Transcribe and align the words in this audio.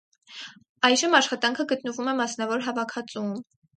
Այժմ 0.87 1.17
աշխատանքը 1.19 1.65
գտնվում 1.73 2.11
է 2.15 2.17
մասնավոր 2.23 2.67
հավաքածուում։ 2.69 3.31